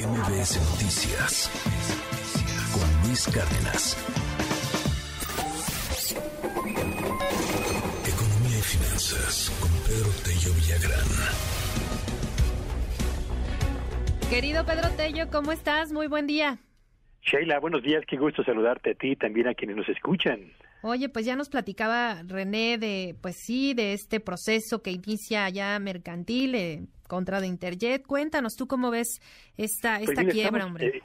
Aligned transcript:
MBS 0.00 0.56
Noticias 0.70 1.50
con 2.72 3.06
Luis 3.06 3.26
Cárdenas. 3.26 3.98
Economía 8.08 8.58
y 8.58 8.62
finanzas 8.62 9.52
con 9.60 9.70
Pedro 9.86 10.08
Tello 10.24 10.54
Villagrán. 10.54 11.06
Querido 14.30 14.64
Pedro 14.64 14.88
Tello, 14.96 15.28
¿cómo 15.30 15.52
estás? 15.52 15.92
Muy 15.92 16.06
buen 16.06 16.26
día. 16.26 16.58
Sheila, 17.20 17.60
buenos 17.60 17.82
días, 17.82 18.02
qué 18.08 18.16
gusto 18.16 18.42
saludarte 18.42 18.92
a 18.92 18.94
ti 18.94 19.10
y 19.10 19.16
también 19.16 19.48
a 19.48 19.54
quienes 19.54 19.76
nos 19.76 19.88
escuchan. 19.90 20.50
Oye, 20.80 21.10
pues 21.10 21.26
ya 21.26 21.36
nos 21.36 21.50
platicaba 21.50 22.22
René 22.26 22.78
de, 22.78 23.16
pues 23.20 23.36
sí, 23.36 23.74
de 23.74 23.92
este 23.92 24.18
proceso 24.18 24.80
que 24.80 24.92
inicia 24.92 25.46
ya 25.50 25.78
mercantil 25.78 26.54
eh, 26.54 26.86
contra 27.10 27.40
de 27.40 27.48
Interjet. 27.48 28.06
Cuéntanos 28.06 28.54
tú 28.54 28.68
cómo 28.68 28.92
ves 28.92 29.18
esta, 29.56 29.96
Pues 29.98 30.10
esta 30.10 30.22
mira, 30.22 30.32
quiebra, 30.32 30.58
estamos, 30.60 30.66
hombre. 30.66 30.86
eh, 30.98 31.02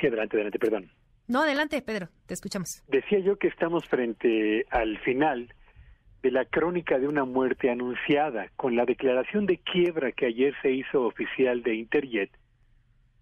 sí, 0.00 0.06
adelante, 0.06 0.36
adelante, 0.36 0.58
perdón. 0.60 0.90
No, 1.26 1.42
adelante, 1.42 1.82
Pedro, 1.82 2.08
te 2.26 2.34
escuchamos. 2.34 2.82
Decía 2.86 3.18
yo 3.18 3.36
que 3.38 3.48
estamos 3.48 3.84
frente 3.88 4.64
al 4.70 4.98
final 5.00 5.52
de 6.22 6.30
la 6.30 6.44
crónica 6.44 7.00
de 7.00 7.08
una 7.08 7.24
muerte 7.24 7.70
anunciada 7.70 8.50
con 8.54 8.76
la 8.76 8.84
declaración 8.84 9.46
de 9.46 9.58
quiebra 9.58 10.12
que 10.12 10.26
ayer 10.26 10.54
se 10.62 10.70
hizo 10.70 11.02
oficial 11.02 11.64
de 11.64 11.74
Interjet. 11.74 12.30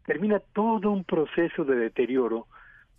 Termina 0.05 0.41
todo 0.52 0.91
un 0.91 1.05
proceso 1.05 1.64
de 1.64 1.77
deterioro 1.77 2.47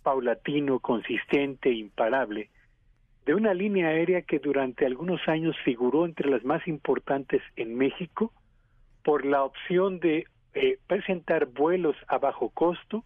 paulatino, 0.02 0.80
consistente, 0.80 1.70
imparable, 1.70 2.50
de 3.24 3.34
una 3.34 3.54
línea 3.54 3.88
aérea 3.88 4.22
que 4.22 4.40
durante 4.40 4.84
algunos 4.84 5.20
años 5.28 5.54
figuró 5.64 6.06
entre 6.06 6.28
las 6.28 6.42
más 6.44 6.66
importantes 6.66 7.40
en 7.54 7.76
México 7.76 8.32
por 9.04 9.24
la 9.24 9.44
opción 9.44 10.00
de 10.00 10.26
eh, 10.54 10.78
presentar 10.86 11.46
vuelos 11.46 11.96
a 12.08 12.18
bajo 12.18 12.50
costo 12.50 13.04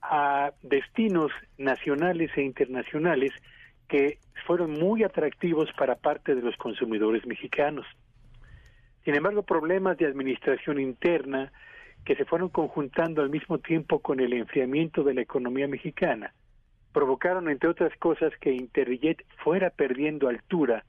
a 0.00 0.52
destinos 0.62 1.30
nacionales 1.58 2.30
e 2.36 2.42
internacionales 2.42 3.32
que 3.88 4.18
fueron 4.46 4.72
muy 4.72 5.04
atractivos 5.04 5.70
para 5.78 5.96
parte 5.96 6.34
de 6.34 6.42
los 6.42 6.56
consumidores 6.56 7.26
mexicanos. 7.26 7.86
Sin 9.04 9.14
embargo, 9.14 9.42
problemas 9.42 9.98
de 9.98 10.06
administración 10.06 10.80
interna 10.80 11.52
que 12.04 12.16
se 12.16 12.24
fueron 12.24 12.48
conjuntando 12.48 13.22
al 13.22 13.30
mismo 13.30 13.58
tiempo 13.58 14.00
con 14.00 14.18
el 14.18 14.32
enfriamiento 14.32 15.04
de 15.04 15.14
la 15.14 15.20
economía 15.20 15.68
mexicana 15.68 16.32
provocaron, 16.92 17.48
entre 17.48 17.68
otras 17.68 17.96
cosas, 17.98 18.32
que 18.40 18.52
Interjet 18.52 19.24
fuera 19.42 19.70
perdiendo 19.70 20.28
altura, 20.28 20.84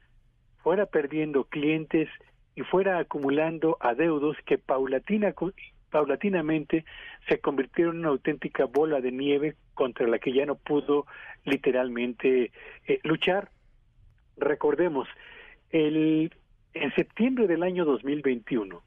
fuera 0.61 0.86
perdiendo 0.86 1.45
clientes 1.45 2.09
y 2.55 2.61
fuera 2.61 2.99
acumulando 2.99 3.77
adeudos 3.79 4.37
que 4.45 4.57
paulatina, 4.57 5.33
paulatinamente 5.89 6.85
se 7.27 7.39
convirtieron 7.39 7.95
en 7.95 7.99
una 8.01 8.09
auténtica 8.09 8.65
bola 8.65 9.01
de 9.01 9.11
nieve 9.11 9.55
contra 9.73 10.07
la 10.07 10.19
que 10.19 10.33
ya 10.33 10.45
no 10.45 10.55
pudo 10.55 11.05
literalmente 11.45 12.51
eh, 12.87 12.99
luchar. 13.03 13.49
Recordemos, 14.37 15.07
el, 15.69 16.33
en 16.73 16.95
septiembre 16.95 17.47
del 17.47 17.63
año 17.63 17.85
2021 17.85 18.81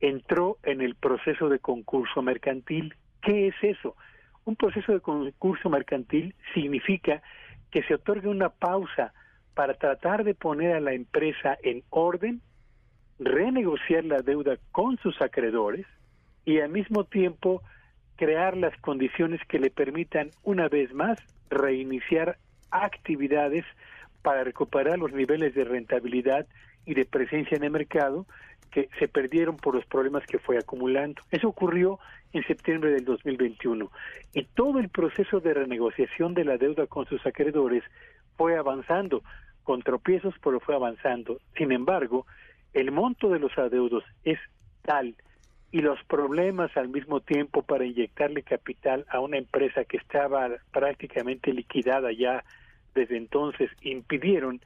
entró 0.00 0.58
en 0.62 0.80
el 0.80 0.94
proceso 0.94 1.48
de 1.48 1.58
concurso 1.58 2.22
mercantil. 2.22 2.94
¿Qué 3.22 3.48
es 3.48 3.54
eso? 3.62 3.96
Un 4.44 4.56
proceso 4.56 4.92
de 4.92 5.00
concurso 5.00 5.68
mercantil 5.68 6.34
significa 6.54 7.22
que 7.70 7.82
se 7.82 7.94
otorgue 7.94 8.28
una 8.28 8.48
pausa 8.48 9.12
para 9.54 9.74
tratar 9.74 10.24
de 10.24 10.34
poner 10.34 10.76
a 10.76 10.80
la 10.80 10.92
empresa 10.92 11.58
en 11.62 11.82
orden, 11.90 12.40
renegociar 13.18 14.04
la 14.04 14.22
deuda 14.22 14.56
con 14.72 14.96
sus 14.98 15.20
acreedores 15.20 15.86
y 16.44 16.60
al 16.60 16.70
mismo 16.70 17.04
tiempo 17.04 17.62
crear 18.16 18.56
las 18.56 18.76
condiciones 18.80 19.40
que 19.48 19.58
le 19.58 19.70
permitan 19.70 20.30
una 20.42 20.68
vez 20.68 20.92
más 20.92 21.18
reiniciar 21.50 22.38
actividades 22.70 23.64
para 24.22 24.44
recuperar 24.44 24.98
los 24.98 25.12
niveles 25.12 25.54
de 25.54 25.64
rentabilidad 25.64 26.46
y 26.84 26.94
de 26.94 27.04
presencia 27.04 27.56
en 27.56 27.64
el 27.64 27.70
mercado 27.70 28.26
que 28.70 28.88
se 28.98 29.08
perdieron 29.08 29.56
por 29.56 29.74
los 29.74 29.86
problemas 29.86 30.26
que 30.26 30.38
fue 30.38 30.58
acumulando. 30.58 31.22
Eso 31.30 31.48
ocurrió 31.48 31.98
en 32.32 32.44
septiembre 32.46 32.90
del 32.90 33.04
2021 33.04 33.90
y 34.34 34.44
todo 34.44 34.78
el 34.78 34.88
proceso 34.88 35.40
de 35.40 35.54
renegociación 35.54 36.34
de 36.34 36.44
la 36.44 36.58
deuda 36.58 36.86
con 36.86 37.06
sus 37.06 37.24
acreedores 37.26 37.82
fue 38.36 38.56
avanzando 38.56 39.22
con 39.64 39.82
tropiezos, 39.82 40.34
pero 40.42 40.60
fue 40.60 40.74
avanzando. 40.74 41.40
Sin 41.56 41.72
embargo, 41.72 42.26
el 42.74 42.90
monto 42.92 43.28
de 43.28 43.38
los 43.38 43.56
adeudos 43.58 44.04
es 44.24 44.38
tal 44.82 45.14
y 45.70 45.80
los 45.82 46.02
problemas 46.04 46.74
al 46.76 46.88
mismo 46.88 47.20
tiempo 47.20 47.62
para 47.62 47.84
inyectarle 47.84 48.42
capital 48.42 49.04
a 49.10 49.20
una 49.20 49.36
empresa 49.36 49.84
que 49.84 49.98
estaba 49.98 50.48
prácticamente 50.72 51.52
liquidada 51.52 52.10
ya 52.12 52.42
desde 52.94 53.16
entonces 53.16 53.70
impidieron 53.82 54.60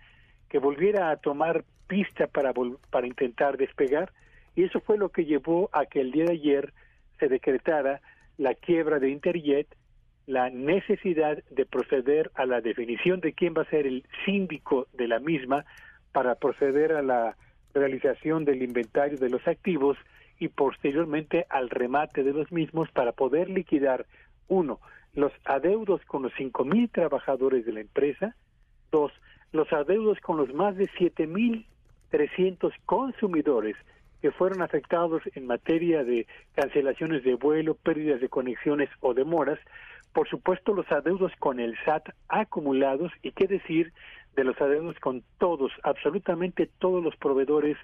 que 0.49 0.59
volviera 0.59 1.11
a 1.11 1.17
tomar 1.17 1.65
pista 1.87 2.27
para 2.27 2.53
para 2.91 3.07
intentar 3.07 3.57
despegar. 3.57 4.13
Y 4.55 4.65
eso 4.65 4.81
fue 4.81 4.99
lo 4.99 5.09
que 5.09 5.25
llevó 5.25 5.71
a 5.73 5.87
que 5.87 6.01
el 6.01 6.13
día 6.13 6.25
de 6.25 6.33
ayer 6.33 6.73
se 7.19 7.29
decretara 7.29 8.01
la 8.39 8.55
quiebra 8.55 8.99
de 8.99 9.11
Interjet, 9.11 9.67
la 10.27 10.51
necesidad 10.51 11.43
de 11.51 11.67
proceder 11.67 12.31
a 12.35 12.47
la 12.47 12.61
definición 12.61 13.21
de 13.21 13.33
quién 13.33 13.55
va 13.57 13.63
a 13.63 13.71
ser 13.71 13.87
el 13.87 14.05
síndico 14.25 14.87
de 14.93 15.09
la 15.09 15.19
misma 15.19 15.65
para 16.13 16.35
proceder 16.35 16.93
a 16.93 17.03
la 17.03 17.37
realización 17.75 18.45
del 18.45 18.63
inventario 18.63 19.19
de 19.19 19.31
los 19.31 19.47
activos 19.47 19.97
y 20.39 20.49
posteriormente 20.49 21.47
al 21.49 21.71
remate 21.71 22.23
de 22.23 22.33
los 22.33 22.51
mismos 22.51 22.91
para 22.91 23.13
poder 23.13 23.49
liquidar 23.49 24.07
uno 24.49 24.81
los 25.15 25.33
adeudos 25.45 26.01
con 26.07 26.23
los 26.23 26.33
cinco 26.37 26.65
mil 26.65 26.89
trabajadores 26.91 27.67
de 27.67 27.73
la 27.73 27.81
empresa, 27.81 28.35
dos 28.91 29.13
los 29.53 29.71
adeudos 29.73 30.19
con 30.21 30.39
los 30.39 30.53
más 30.55 30.77
de 30.77 30.89
siete 30.97 31.27
mil 31.27 31.67
trescientos 32.11 32.73
consumidores 32.87 33.77
que 34.21 34.31
fueron 34.31 34.63
afectados 34.63 35.23
en 35.35 35.47
materia 35.47 36.05
de 36.05 36.27
cancelaciones 36.55 37.25
de 37.25 37.35
vuelo, 37.35 37.75
pérdidas 37.75 38.21
de 38.21 38.29
conexiones 38.29 38.89
o 39.01 39.15
demoras, 39.15 39.59
por 40.13 40.29
supuesto 40.29 40.75
los 40.75 40.91
adeudos 40.93 41.33
con 41.39 41.59
el 41.59 41.77
SAT 41.85 42.11
acumulados 42.29 43.11
y 43.23 43.33
qué 43.33 43.47
decir 43.47 43.93
de 44.37 44.45
los 44.45 44.61
adeudos 44.61 44.99
con 45.01 45.23
todos, 45.39 45.73
absolutamente 45.83 46.69
todos 46.79 47.03
los 47.03 47.17
proveedores 47.17 47.77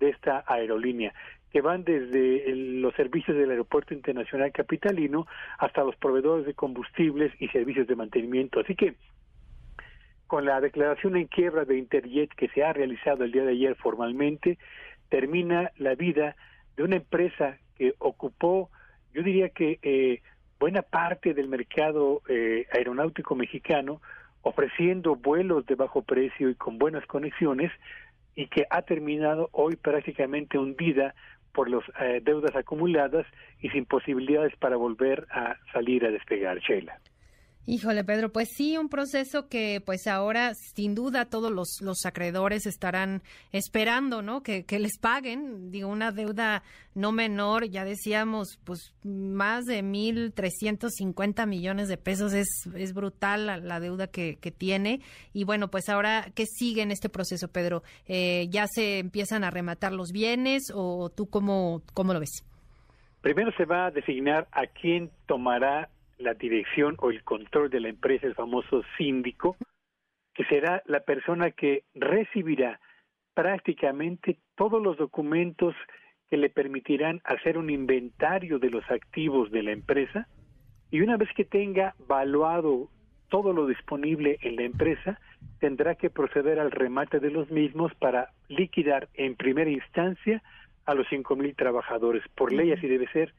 de 0.00 0.10
esta 0.10 0.44
aerolínea, 0.46 1.14
que 1.50 1.60
van 1.60 1.84
desde 1.84 2.50
el, 2.50 2.82
los 2.82 2.94
servicios 2.94 3.36
del 3.36 3.50
Aeropuerto 3.50 3.94
Internacional 3.94 4.52
Capitalino 4.52 5.26
hasta 5.58 5.84
los 5.84 5.96
proveedores 5.96 6.46
de 6.46 6.54
combustibles 6.54 7.32
y 7.38 7.48
servicios 7.48 7.86
de 7.86 7.96
mantenimiento. 7.96 8.60
Así 8.60 8.74
que 8.74 8.96
con 10.26 10.44
la 10.44 10.60
declaración 10.60 11.16
en 11.16 11.26
quiebra 11.26 11.64
de 11.64 11.78
Interjet 11.78 12.34
que 12.34 12.48
se 12.48 12.64
ha 12.64 12.72
realizado 12.72 13.24
el 13.24 13.32
día 13.32 13.44
de 13.44 13.52
ayer 13.52 13.76
formalmente, 13.76 14.58
termina 15.08 15.70
la 15.76 15.94
vida 15.94 16.34
de 16.76 16.82
una 16.82 16.96
empresa 16.96 17.58
que 17.76 17.94
ocupó, 17.98 18.70
yo 19.12 19.22
diría 19.22 19.50
que 19.50 19.78
eh, 19.82 20.22
buena 20.58 20.82
parte 20.82 21.34
del 21.34 21.48
mercado 21.48 22.22
eh, 22.28 22.66
aeronáutico 22.72 23.34
mexicano, 23.34 24.00
ofreciendo 24.44 25.16
vuelos 25.16 25.66
de 25.66 25.74
bajo 25.74 26.02
precio 26.02 26.48
y 26.48 26.54
con 26.54 26.78
buenas 26.78 27.04
conexiones, 27.06 27.72
y 28.36 28.46
que 28.46 28.66
ha 28.70 28.82
terminado 28.82 29.48
hoy 29.52 29.76
prácticamente 29.76 30.58
hundida 30.58 31.14
por 31.52 31.70
las 31.70 31.82
eh, 32.00 32.20
deudas 32.22 32.54
acumuladas 32.56 33.26
y 33.60 33.70
sin 33.70 33.84
posibilidades 33.86 34.54
para 34.56 34.76
volver 34.76 35.26
a 35.30 35.56
salir 35.72 36.04
a 36.04 36.10
despegar, 36.10 36.58
Sheila. 36.58 36.98
Híjole, 37.66 38.04
Pedro, 38.04 38.30
pues 38.30 38.50
sí, 38.54 38.76
un 38.76 38.90
proceso 38.90 39.48
que 39.48 39.82
pues 39.84 40.06
ahora 40.06 40.52
sin 40.54 40.94
duda 40.94 41.24
todos 41.24 41.50
los, 41.50 41.80
los 41.80 42.04
acreedores 42.04 42.66
estarán 42.66 43.22
esperando, 43.52 44.20
¿no? 44.20 44.42
Que, 44.42 44.66
que 44.66 44.78
les 44.78 44.98
paguen, 44.98 45.70
digo, 45.70 45.88
una 45.88 46.12
deuda 46.12 46.62
no 46.94 47.10
menor, 47.10 47.64
ya 47.64 47.86
decíamos, 47.86 48.60
pues 48.64 48.92
más 49.02 49.64
de 49.64 49.82
1.350 49.82 51.46
millones 51.46 51.88
de 51.88 51.96
pesos, 51.96 52.34
es, 52.34 52.68
es 52.74 52.92
brutal 52.92 53.46
la, 53.46 53.56
la 53.56 53.80
deuda 53.80 54.08
que, 54.08 54.36
que, 54.36 54.50
tiene. 54.50 55.00
Y 55.32 55.44
bueno, 55.44 55.68
pues 55.68 55.88
ahora, 55.88 56.26
¿qué 56.34 56.44
sigue 56.44 56.82
en 56.82 56.90
este 56.90 57.08
proceso, 57.08 57.48
Pedro? 57.48 57.82
Eh, 58.06 58.46
¿Ya 58.50 58.66
se 58.66 58.98
empiezan 58.98 59.42
a 59.42 59.50
rematar 59.50 59.92
los 59.92 60.12
bienes 60.12 60.70
o 60.74 61.08
tú 61.08 61.30
cómo, 61.30 61.80
cómo 61.94 62.12
lo 62.12 62.20
ves? 62.20 62.44
Primero 63.22 63.52
se 63.56 63.64
va 63.64 63.86
a 63.86 63.90
designar 63.90 64.48
a 64.52 64.66
quién 64.66 65.10
tomará 65.26 65.88
la 66.18 66.34
dirección 66.34 66.96
o 66.98 67.10
el 67.10 67.22
control 67.22 67.70
de 67.70 67.80
la 67.80 67.88
empresa, 67.88 68.26
el 68.26 68.34
famoso 68.34 68.82
síndico, 68.96 69.56
que 70.34 70.44
será 70.44 70.82
la 70.86 71.00
persona 71.00 71.50
que 71.50 71.84
recibirá 71.94 72.80
prácticamente 73.34 74.38
todos 74.54 74.82
los 74.82 74.96
documentos 74.96 75.74
que 76.28 76.36
le 76.36 76.50
permitirán 76.50 77.20
hacer 77.24 77.58
un 77.58 77.70
inventario 77.70 78.58
de 78.58 78.70
los 78.70 78.88
activos 78.90 79.50
de 79.50 79.62
la 79.62 79.72
empresa. 79.72 80.28
Y 80.90 81.00
una 81.00 81.16
vez 81.16 81.28
que 81.36 81.44
tenga 81.44 81.94
valuado 82.06 82.88
todo 83.28 83.52
lo 83.52 83.66
disponible 83.66 84.38
en 84.42 84.56
la 84.56 84.62
empresa, 84.62 85.20
tendrá 85.58 85.96
que 85.96 86.10
proceder 86.10 86.60
al 86.60 86.70
remate 86.70 87.20
de 87.20 87.30
los 87.30 87.50
mismos 87.50 87.92
para 87.94 88.30
liquidar 88.48 89.08
en 89.14 89.34
primera 89.34 89.70
instancia 89.70 90.42
a 90.86 90.94
los 90.94 91.06
cinco 91.08 91.34
mil 91.36 91.54
trabajadores. 91.56 92.22
Por 92.34 92.52
ley 92.52 92.72
así 92.72 92.86
debe 92.86 93.08
ser, 93.08 93.34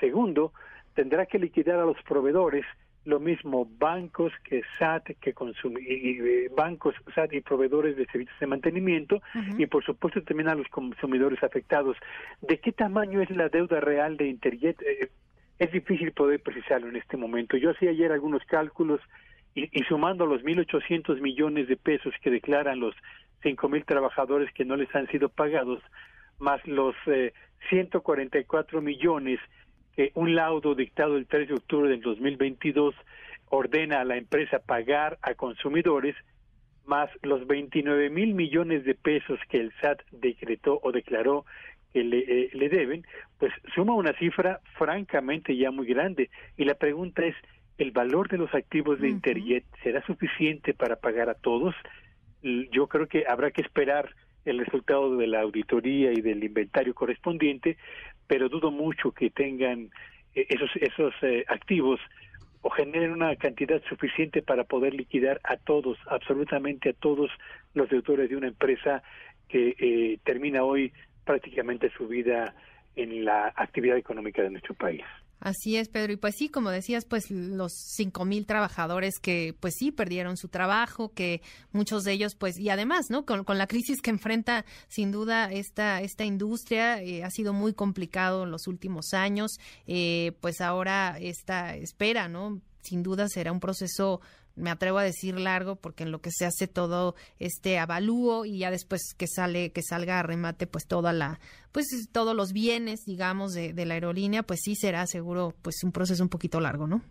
Segundo, 0.00 0.52
tendrá 0.94 1.26
que 1.26 1.38
liquidar 1.38 1.78
a 1.78 1.84
los 1.84 2.00
proveedores 2.02 2.64
lo 3.04 3.20
mismo 3.20 3.68
bancos 3.78 4.32
que 4.44 4.62
SAT 4.78 5.18
que 5.20 5.34
y, 5.80 6.48
bancos 6.48 6.94
SAT 7.14 7.34
y 7.34 7.40
proveedores 7.42 7.96
de 7.96 8.06
servicios 8.06 8.38
de 8.40 8.46
mantenimiento 8.46 9.20
y 9.58 9.66
por 9.66 9.84
supuesto 9.84 10.22
también 10.22 10.48
a 10.48 10.54
los 10.54 10.68
consumidores 10.68 11.42
afectados. 11.42 11.96
¿De 12.40 12.58
qué 12.58 12.72
tamaño 12.72 13.20
es 13.20 13.30
la 13.30 13.48
deuda 13.50 13.80
real 13.80 14.16
de 14.16 14.28
Interjet? 14.28 14.80
Eh, 14.82 15.10
es 15.58 15.70
difícil 15.70 16.12
poder 16.12 16.40
precisarlo 16.40 16.88
en 16.88 16.96
este 16.96 17.16
momento. 17.16 17.56
Yo 17.56 17.70
hacía 17.70 17.90
ayer 17.90 18.10
algunos 18.10 18.42
cálculos 18.46 19.00
y, 19.54 19.68
y 19.78 19.84
sumando 19.84 20.24
los 20.26 20.42
1.800 20.42 21.20
millones 21.20 21.68
de 21.68 21.76
pesos 21.76 22.14
que 22.22 22.30
declaran 22.30 22.80
los 22.80 22.94
5.000 23.42 23.84
trabajadores 23.84 24.52
que 24.54 24.64
no 24.64 24.76
les 24.76 24.92
han 24.94 25.06
sido 25.08 25.28
pagados, 25.28 25.80
más 26.38 26.66
los 26.66 26.96
eh, 27.06 27.32
144 27.68 28.80
millones 28.80 29.38
que 29.96 30.10
un 30.14 30.34
laudo 30.34 30.74
dictado 30.74 31.16
el 31.16 31.26
3 31.26 31.48
de 31.48 31.54
octubre 31.54 31.88
del 31.88 32.00
2022 32.00 32.94
ordena 33.48 34.00
a 34.00 34.04
la 34.04 34.16
empresa 34.16 34.58
pagar 34.58 35.18
a 35.22 35.34
consumidores, 35.34 36.16
más 36.86 37.08
los 37.22 37.46
29 37.46 38.10
mil 38.10 38.34
millones 38.34 38.84
de 38.84 38.94
pesos 38.94 39.38
que 39.48 39.58
el 39.58 39.72
SAT 39.80 40.02
decretó 40.10 40.80
o 40.82 40.92
declaró 40.92 41.44
que 41.92 42.02
le, 42.02 42.18
eh, 42.18 42.50
le 42.52 42.68
deben, 42.68 43.06
pues 43.38 43.52
suma 43.74 43.94
una 43.94 44.12
cifra 44.18 44.60
francamente 44.76 45.56
ya 45.56 45.70
muy 45.70 45.86
grande. 45.86 46.30
Y 46.56 46.64
la 46.64 46.74
pregunta 46.74 47.24
es, 47.24 47.36
¿el 47.78 47.92
valor 47.92 48.28
de 48.28 48.38
los 48.38 48.52
activos 48.54 49.00
de 49.00 49.08
Interjet 49.08 49.64
será 49.82 50.04
suficiente 50.04 50.74
para 50.74 50.96
pagar 50.96 51.30
a 51.30 51.34
todos? 51.34 51.74
Yo 52.42 52.88
creo 52.88 53.06
que 53.06 53.24
habrá 53.26 53.50
que 53.50 53.62
esperar 53.62 54.10
el 54.44 54.58
resultado 54.58 55.16
de 55.16 55.26
la 55.26 55.40
auditoría 55.40 56.12
y 56.12 56.20
del 56.20 56.44
inventario 56.44 56.94
correspondiente, 56.94 57.78
pero 58.26 58.48
dudo 58.48 58.70
mucho 58.70 59.12
que 59.12 59.30
tengan 59.30 59.90
eh, 60.34 60.46
esos 60.48 60.70
esos 60.76 61.14
eh, 61.22 61.44
activos 61.48 62.00
o 62.62 62.70
generen 62.70 63.12
una 63.12 63.36
cantidad 63.36 63.82
suficiente 63.88 64.40
para 64.40 64.64
poder 64.64 64.94
liquidar 64.94 65.38
a 65.44 65.58
todos, 65.58 65.98
absolutamente 66.06 66.90
a 66.90 66.92
todos 66.94 67.30
los 67.74 67.90
deudores 67.90 68.30
de 68.30 68.36
una 68.36 68.48
empresa 68.48 69.02
que 69.48 69.76
eh, 69.78 70.18
termina 70.24 70.64
hoy 70.64 70.90
prácticamente 71.26 71.90
su 71.90 72.08
vida 72.08 72.54
en 72.96 73.26
la 73.26 73.52
actividad 73.54 73.98
económica 73.98 74.42
de 74.42 74.50
nuestro 74.50 74.74
país. 74.74 75.02
Así 75.44 75.76
es, 75.76 75.90
Pedro. 75.90 76.14
Y 76.14 76.16
pues 76.16 76.36
sí, 76.38 76.48
como 76.48 76.70
decías, 76.70 77.04
pues 77.04 77.30
los 77.30 77.74
cinco 77.74 78.24
mil 78.24 78.46
trabajadores 78.46 79.18
que 79.20 79.54
pues 79.60 79.74
sí 79.78 79.92
perdieron 79.92 80.38
su 80.38 80.48
trabajo, 80.48 81.12
que 81.12 81.42
muchos 81.70 82.02
de 82.04 82.12
ellos 82.12 82.34
pues 82.34 82.58
y 82.58 82.70
además, 82.70 83.10
¿no? 83.10 83.26
Con, 83.26 83.44
la 83.46 83.66
crisis 83.66 84.00
que 84.00 84.08
enfrenta 84.08 84.64
sin 84.88 85.12
duda 85.12 85.52
esta 85.52 86.00
esta 86.00 86.24
industria 86.24 87.02
eh, 87.02 87.24
ha 87.24 87.30
sido 87.30 87.52
muy 87.52 87.74
complicado 87.74 88.44
en 88.44 88.52
los 88.52 88.66
últimos 88.66 89.12
años. 89.12 89.58
Eh, 89.86 90.32
pues 90.40 90.62
ahora 90.62 91.18
esta 91.20 91.76
espera, 91.76 92.26
¿no? 92.26 92.62
Sin 92.84 93.02
duda 93.02 93.28
será 93.28 93.50
un 93.52 93.60
proceso 93.60 94.20
me 94.56 94.70
atrevo 94.70 94.98
a 94.98 95.02
decir 95.02 95.38
largo 95.38 95.74
porque 95.74 96.04
en 96.04 96.12
lo 96.12 96.20
que 96.20 96.30
se 96.30 96.46
hace 96.46 96.68
todo 96.68 97.16
este 97.40 97.78
avalúo 97.78 98.44
y 98.44 98.58
ya 98.58 98.70
después 98.70 99.14
que 99.18 99.26
sale 99.26 99.72
que 99.72 99.82
salga 99.82 100.20
a 100.20 100.22
remate 100.22 100.68
pues 100.68 100.86
toda 100.86 101.12
la 101.12 101.40
pues 101.72 101.86
todos 102.12 102.36
los 102.36 102.52
bienes 102.52 103.04
digamos 103.04 103.52
de, 103.52 103.72
de 103.72 103.84
la 103.84 103.94
aerolínea 103.94 104.44
pues 104.44 104.60
sí 104.62 104.76
será 104.76 105.06
seguro 105.06 105.54
pues 105.60 105.82
un 105.82 105.90
proceso 105.90 106.22
un 106.22 106.28
poquito 106.28 106.60
largo 106.60 106.86
no 106.86 107.02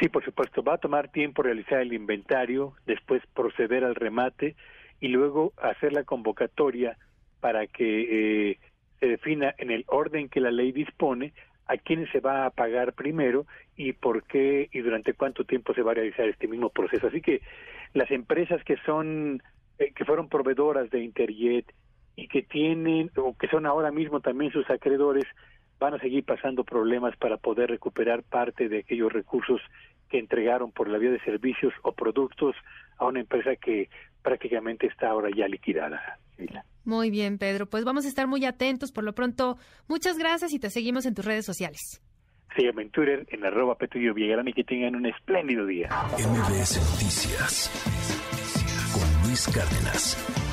sí 0.00 0.08
por 0.08 0.24
supuesto. 0.24 0.62
Va 0.62 0.74
a 0.74 0.78
tomar 0.78 1.10
tiempo 1.10 1.42
realizar 1.42 1.80
el 1.80 1.92
inventario 1.92 2.74
después 2.86 3.22
proceder 3.34 3.84
al 3.84 3.94
remate 3.94 4.56
y 5.00 5.08
luego 5.08 5.52
hacer 5.56 5.92
la 5.92 6.04
convocatoria 6.04 6.96
para 7.40 7.66
que 7.66 8.50
eh, 8.50 8.58
se 9.00 9.06
defina 9.06 9.54
en 9.58 9.70
el 9.70 9.84
orden 9.88 10.28
que 10.28 10.40
la 10.40 10.50
ley 10.50 10.72
dispone 10.72 11.32
a 11.66 11.76
quién 11.76 12.06
se 12.12 12.20
va 12.20 12.46
a 12.46 12.50
pagar 12.50 12.92
primero 12.92 13.46
y 13.76 13.92
por 13.92 14.24
qué 14.24 14.68
y 14.72 14.80
durante 14.80 15.14
cuánto 15.14 15.44
tiempo 15.44 15.74
se 15.74 15.82
va 15.82 15.92
a 15.92 15.94
realizar 15.94 16.28
este 16.28 16.48
mismo 16.48 16.70
proceso. 16.70 17.06
Así 17.06 17.20
que 17.20 17.40
las 17.94 18.10
empresas 18.10 18.62
que 18.64 18.76
son 18.84 19.42
eh, 19.78 19.92
que 19.94 20.04
fueron 20.04 20.28
proveedoras 20.28 20.90
de 20.90 21.00
Interjet 21.00 21.72
y 22.16 22.28
que 22.28 22.42
tienen 22.42 23.10
o 23.16 23.36
que 23.36 23.48
son 23.48 23.66
ahora 23.66 23.90
mismo 23.90 24.20
también 24.20 24.52
sus 24.52 24.68
acreedores 24.70 25.24
van 25.78 25.94
a 25.94 25.98
seguir 25.98 26.24
pasando 26.24 26.62
problemas 26.62 27.16
para 27.16 27.38
poder 27.38 27.70
recuperar 27.70 28.22
parte 28.22 28.68
de 28.68 28.78
aquellos 28.80 29.12
recursos 29.12 29.60
que 30.08 30.18
entregaron 30.18 30.70
por 30.70 30.88
la 30.88 30.98
vía 30.98 31.10
de 31.10 31.20
servicios 31.20 31.72
o 31.82 31.92
productos 31.92 32.54
a 32.98 33.06
una 33.06 33.20
empresa 33.20 33.56
que 33.56 33.88
prácticamente 34.22 34.86
está 34.86 35.08
ahora 35.08 35.30
ya 35.34 35.48
liquidada. 35.48 36.18
Muy 36.84 37.10
bien, 37.10 37.38
Pedro. 37.38 37.66
Pues 37.66 37.84
vamos 37.84 38.04
a 38.04 38.08
estar 38.08 38.26
muy 38.26 38.44
atentos. 38.44 38.92
Por 38.92 39.04
lo 39.04 39.14
pronto, 39.14 39.56
muchas 39.88 40.18
gracias 40.18 40.52
y 40.52 40.58
te 40.58 40.70
seguimos 40.70 41.06
en 41.06 41.14
tus 41.14 41.24
redes 41.24 41.44
sociales. 41.44 42.02
Sígueme 42.56 42.82
en 42.82 42.90
Twitter 42.90 43.26
en 43.30 43.44
arroba 43.44 43.76
Petrillo 43.76 44.12
Villagrán 44.12 44.48
y 44.48 44.52
que 44.52 44.64
tengan 44.64 44.94
un 44.96 45.06
espléndido 45.06 45.64
día. 45.64 45.88
MBS 46.18 46.78
Noticias 46.92 47.70
con 48.92 49.28
Luis 49.28 49.48
Cárdenas. 49.48 50.51